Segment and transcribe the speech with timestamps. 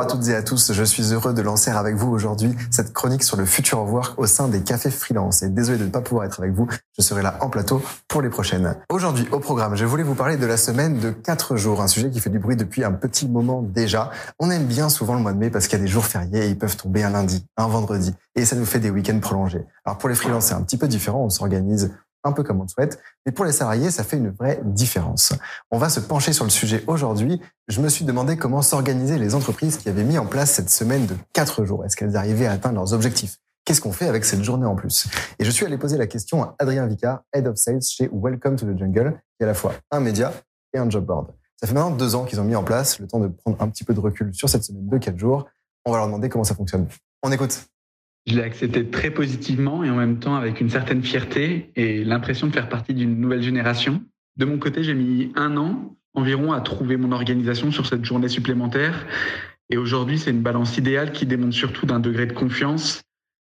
[0.00, 2.94] Bonjour à toutes et à tous, je suis heureux de lancer avec vous aujourd'hui cette
[2.94, 5.42] chronique sur le futur work au sein des cafés freelance.
[5.42, 6.66] Et désolé de ne pas pouvoir être avec vous,
[6.96, 8.76] je serai là en plateau pour les prochaines.
[8.88, 12.08] Aujourd'hui, au programme, je voulais vous parler de la semaine de 4 jours, un sujet
[12.08, 14.10] qui fait du bruit depuis un petit moment déjà.
[14.38, 16.46] On aime bien souvent le mois de mai parce qu'il y a des jours fériés
[16.46, 19.66] et ils peuvent tomber un lundi, un vendredi, et ça nous fait des week-ends prolongés.
[19.84, 21.90] Alors pour les freelances, c'est un petit peu différent, on s'organise
[22.24, 23.00] un peu comme on le souhaite.
[23.26, 25.32] Mais pour les salariés, ça fait une vraie différence.
[25.70, 27.40] On va se pencher sur le sujet aujourd'hui.
[27.68, 31.06] Je me suis demandé comment s'organiser les entreprises qui avaient mis en place cette semaine
[31.06, 31.84] de quatre jours.
[31.84, 33.36] Est-ce qu'elles arrivaient à atteindre leurs objectifs?
[33.64, 35.06] Qu'est-ce qu'on fait avec cette journée en plus?
[35.38, 38.56] Et je suis allé poser la question à Adrien Vicard, Head of Sales chez Welcome
[38.56, 40.32] to the Jungle, qui est à la fois un média
[40.72, 41.28] et un job board.
[41.60, 43.68] Ça fait maintenant deux ans qu'ils ont mis en place, le temps de prendre un
[43.68, 45.46] petit peu de recul sur cette semaine de quatre jours.
[45.84, 46.88] On va leur demander comment ça fonctionne.
[47.22, 47.66] On écoute.
[48.26, 52.46] Je l'ai accepté très positivement et en même temps avec une certaine fierté et l'impression
[52.46, 54.02] de faire partie d'une nouvelle génération.
[54.36, 58.28] De mon côté, j'ai mis un an environ à trouver mon organisation sur cette journée
[58.28, 59.06] supplémentaire.
[59.70, 63.02] Et aujourd'hui, c'est une balance idéale qui démontre surtout d'un degré de confiance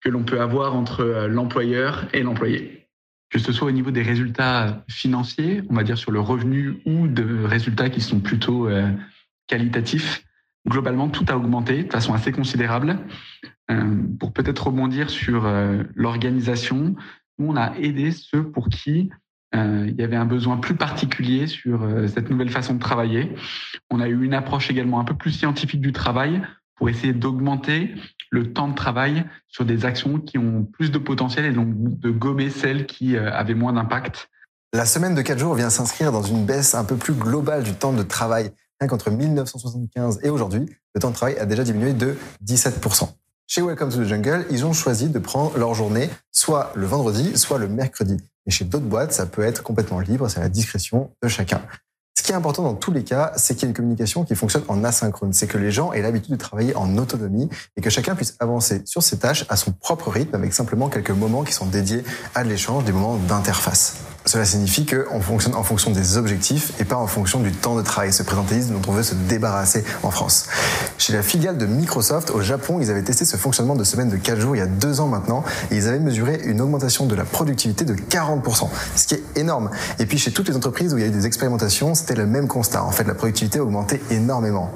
[0.00, 2.88] que l'on peut avoir entre euh, l'employeur et l'employé.
[3.30, 7.08] Que ce soit au niveau des résultats financiers, on va dire sur le revenu ou
[7.08, 8.90] de résultats qui sont plutôt euh,
[9.46, 10.24] qualitatifs,
[10.66, 12.98] globalement, tout a augmenté de façon assez considérable.
[13.70, 16.94] Euh, pour peut-être rebondir sur euh, l'organisation,
[17.38, 19.10] on a aidé ceux pour qui
[19.54, 23.34] euh, il y avait un besoin plus particulier sur cette nouvelle façon de travailler.
[23.90, 26.42] On a eu une approche également un peu plus scientifique du travail
[26.76, 27.94] pour essayer d'augmenter
[28.30, 32.10] le temps de travail sur des actions qui ont plus de potentiel et donc de
[32.10, 34.28] gommer celles qui avaient moins d'impact.
[34.74, 37.72] La semaine de 4 jours vient s'inscrire dans une baisse un peu plus globale du
[37.72, 38.50] temps de travail.
[38.86, 43.08] Qu'entre 1975 et aujourd'hui, le temps de travail a déjà diminué de 17%.
[43.50, 47.34] Chez Welcome to the Jungle, ils ont choisi de prendre leur journée soit le vendredi,
[47.38, 48.18] soit le mercredi.
[48.44, 51.62] Et chez d'autres boîtes, ça peut être complètement libre, c'est à la discrétion de chacun.
[52.18, 54.34] Ce qui est important dans tous les cas, c'est qu'il y ait une communication qui
[54.34, 55.32] fonctionne en asynchrone.
[55.32, 58.82] C'est que les gens aient l'habitude de travailler en autonomie et que chacun puisse avancer
[58.84, 62.44] sur ses tâches à son propre rythme avec simplement quelques moments qui sont dédiés à
[62.44, 63.96] l'échange, des moments d'interface.
[64.28, 67.80] Cela signifie qu'on fonctionne en fonction des objectifs et pas en fonction du temps de
[67.80, 70.48] travail, ce présentéisme dont on veut se débarrasser en France.
[70.98, 74.18] Chez la filiale de Microsoft au Japon, ils avaient testé ce fonctionnement de semaine de
[74.18, 77.14] 4 jours il y a 2 ans maintenant et ils avaient mesuré une augmentation de
[77.14, 79.70] la productivité de 40%, ce qui est énorme.
[79.98, 82.26] Et puis chez toutes les entreprises où il y a eu des expérimentations, c'était le
[82.26, 82.84] même constat.
[82.84, 84.70] En fait, la productivité a augmenté énormément.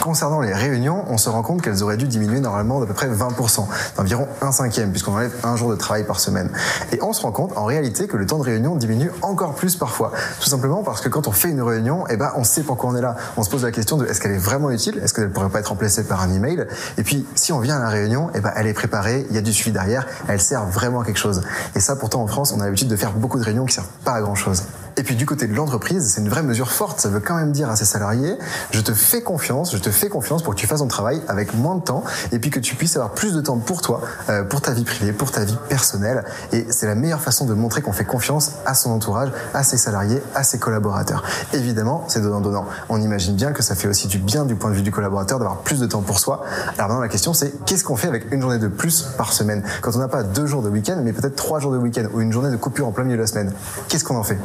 [0.00, 3.08] Concernant les réunions, on se rend compte qu'elles auraient dû diminuer normalement d'à peu près
[3.08, 3.64] 20%,
[3.96, 6.50] d'environ un cinquième, puisqu'on enlève un jour de travail par semaine.
[6.90, 8.87] Et on se rend compte en réalité que le temps de réunion diminue
[9.22, 10.12] encore plus parfois.
[10.40, 12.96] Tout simplement parce que quand on fait une réunion, eh ben, on sait pourquoi on
[12.96, 13.16] est là.
[13.36, 14.98] On se pose la question de est-ce qu'elle est vraiment utile?
[15.02, 16.66] Est-ce qu'elle ne pourrait pas être remplacée par un email?
[16.96, 19.38] Et puis, si on vient à la réunion, eh ben, elle est préparée, il y
[19.38, 21.42] a du suivi derrière, elle sert vraiment à quelque chose.
[21.74, 23.86] Et ça, pourtant, en France, on a l'habitude de faire beaucoup de réunions qui servent
[24.04, 24.62] pas à grand chose.
[24.98, 27.00] Et puis du côté de l'entreprise, c'est une vraie mesure forte.
[27.00, 28.36] Ça veut quand même dire à ses salariés,
[28.72, 31.54] je te fais confiance, je te fais confiance pour que tu fasses ton travail avec
[31.54, 34.42] moins de temps et puis que tu puisses avoir plus de temps pour toi, euh,
[34.42, 36.24] pour ta vie privée, pour ta vie personnelle.
[36.52, 39.76] Et c'est la meilleure façon de montrer qu'on fait confiance à son entourage, à ses
[39.76, 41.22] salariés, à ses collaborateurs.
[41.52, 42.66] Évidemment, c'est donnant-donnant.
[42.88, 45.38] On imagine bien que ça fait aussi du bien du point de vue du collaborateur
[45.38, 46.42] d'avoir plus de temps pour soi.
[46.76, 49.62] Alors maintenant, la question c'est qu'est-ce qu'on fait avec une journée de plus par semaine?
[49.80, 52.20] Quand on n'a pas deux jours de week-end, mais peut-être trois jours de week-end ou
[52.20, 53.52] une journée de coupure en plein milieu de la semaine,
[53.86, 54.38] qu'est-ce qu'on en fait?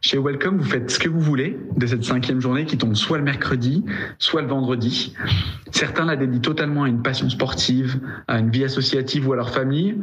[0.00, 3.18] Chez Welcome, vous faites ce que vous voulez de cette cinquième journée qui tombe soit
[3.18, 3.84] le mercredi,
[4.18, 5.14] soit le vendredi.
[5.72, 9.50] Certains la dédient totalement à une passion sportive, à une vie associative ou à leur
[9.50, 9.96] famille.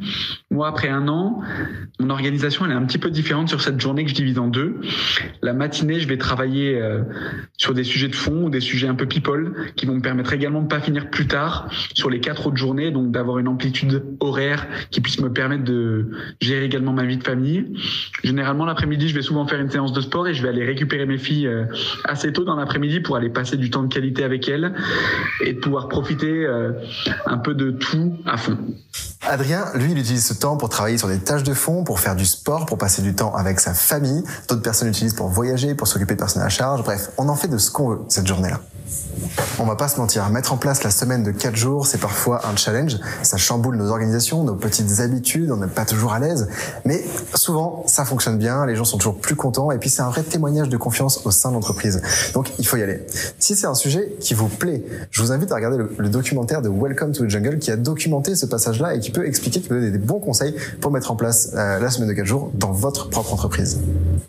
[0.51, 1.41] Moi, après un an,
[1.99, 4.47] mon organisation elle est un petit peu différente sur cette journée que je divise en
[4.47, 4.81] deux.
[5.41, 7.01] La matinée, je vais travailler euh,
[7.57, 10.33] sur des sujets de fond ou des sujets un peu people qui vont me permettre
[10.33, 14.03] également de pas finir plus tard sur les quatre autres journées, donc d'avoir une amplitude
[14.19, 17.73] horaire qui puisse me permettre de gérer également ma vie de famille.
[18.23, 21.05] Généralement, l'après-midi, je vais souvent faire une séance de sport et je vais aller récupérer
[21.05, 21.65] mes filles euh,
[22.03, 24.73] assez tôt dans l'après-midi pour aller passer du temps de qualité avec elles
[25.41, 26.71] et de pouvoir profiter euh,
[27.25, 28.57] un peu de tout à fond.
[29.27, 32.15] Adrien, lui, il utilise ce temps pour travailler sur des tâches de fond, pour faire
[32.15, 34.23] du sport, pour passer du temps avec sa famille.
[34.47, 36.83] D'autres personnes l'utilisent pour voyager, pour s'occuper de personnes à charge.
[36.83, 38.61] Bref, on en fait de ce qu'on veut cette journée-là.
[39.57, 42.45] On va pas se mentir, mettre en place la semaine de 4 jours, c'est parfois
[42.47, 42.97] un challenge.
[43.23, 46.47] Ça chamboule nos organisations, nos petites habitudes, on n'est pas toujours à l'aise.
[46.85, 50.09] Mais souvent, ça fonctionne bien, les gens sont toujours plus contents et puis c'est un
[50.09, 52.01] vrai témoignage de confiance au sein de l'entreprise.
[52.33, 53.01] Donc, il faut y aller.
[53.39, 56.69] Si c'est un sujet qui vous plaît, je vous invite à regarder le, documentaire de
[56.69, 59.75] Welcome to the Jungle qui a documenté ce passage-là et qui peut expliquer, qui peut
[59.75, 62.71] donner des bons conseils pour mettre en place euh, la semaine de 4 jours dans
[62.71, 63.79] votre propre entreprise.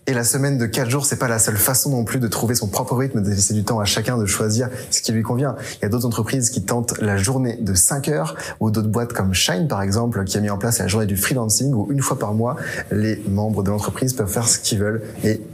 [0.07, 2.55] Et la semaine de 4 jours, c'est pas la seule façon non plus de trouver
[2.55, 5.55] son propre rythme, de laisser du temps à chacun de choisir ce qui lui convient.
[5.79, 9.13] Il y a d'autres entreprises qui tentent la journée de 5 heures ou d'autres boîtes
[9.13, 12.01] comme Shine par exemple qui a mis en place la journée du freelancing où une
[12.01, 12.57] fois par mois
[12.91, 15.03] les membres de l'entreprise peuvent faire ce qu'ils veulent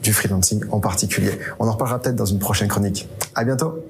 [0.02, 1.32] du freelancing en particulier.
[1.58, 3.08] On en reparlera peut-être dans une prochaine chronique.
[3.34, 3.84] À bientôt.